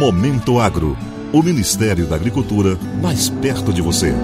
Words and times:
Momento 0.00 0.58
Agro. 0.58 0.96
O 1.30 1.42
Ministério 1.42 2.06
da 2.06 2.16
Agricultura 2.16 2.78
mais 3.02 3.28
perto 3.28 3.70
de 3.70 3.82
você. 3.82 4.14